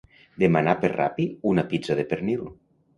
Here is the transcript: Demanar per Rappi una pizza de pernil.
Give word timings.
Demanar 0.43 0.73
per 0.85 0.91
Rappi 0.95 1.29
una 1.53 1.69
pizza 1.75 2.01
de 2.03 2.11
pernil. 2.15 2.47